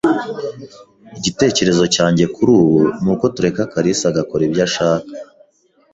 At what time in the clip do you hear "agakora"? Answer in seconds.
4.09-4.41